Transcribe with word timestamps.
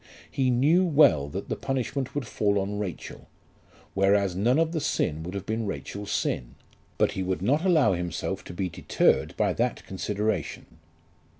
He 0.31 0.49
knew 0.49 0.83
well 0.83 1.29
that 1.29 1.47
the 1.47 1.55
punishment 1.55 2.15
would 2.15 2.25
fall 2.25 2.57
on 2.57 2.79
Rachel, 2.79 3.29
whereas 3.93 4.35
none 4.35 4.57
of 4.57 4.71
the 4.71 4.81
sin 4.81 5.21
would 5.21 5.35
have 5.35 5.45
been 5.45 5.67
Rachel's 5.67 6.11
sin; 6.11 6.55
but 6.97 7.11
he 7.11 7.21
would 7.21 7.43
not 7.43 7.63
allow 7.63 7.93
himself 7.93 8.43
to 8.45 8.53
be 8.55 8.67
deterred 8.67 9.37
by 9.37 9.53
that 9.53 9.85
consideration. 9.85 10.65